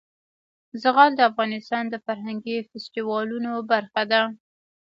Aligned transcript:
زغال 0.81 1.11
د 1.15 1.21
افغانستان 1.31 1.83
د 1.89 1.95
فرهنګي 2.05 2.57
فستیوالونو 2.69 3.51
برخه 3.71 4.03
ده. 4.11 4.21